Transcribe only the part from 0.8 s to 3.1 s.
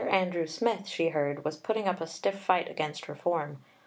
she heard, was putting up a stiff fight against